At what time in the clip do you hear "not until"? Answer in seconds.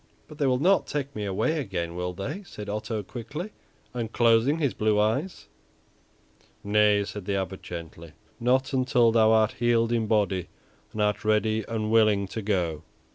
8.39-9.11